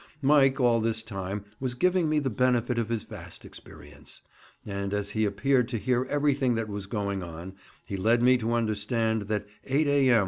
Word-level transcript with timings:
Mike 0.23 0.59
all 0.59 0.81
this 0.81 1.03
time 1.03 1.45
was 1.59 1.75
giving 1.75 2.09
me 2.09 2.17
the 2.17 2.27
benefit 2.31 2.79
of 2.79 2.89
his 2.89 3.03
vast 3.03 3.45
experience; 3.45 4.23
and 4.65 4.95
as 4.95 5.11
he 5.11 5.25
appeared 5.25 5.69
to 5.69 5.77
hear 5.77 6.05
everything 6.09 6.55
that 6.55 6.67
was 6.67 6.87
going 6.87 7.21
on, 7.21 7.53
he 7.85 7.95
led 7.97 8.19
me 8.23 8.35
to 8.35 8.53
understand 8.53 9.27
that 9.27 9.45
eight 9.63 9.85
A.M. 9.85 10.19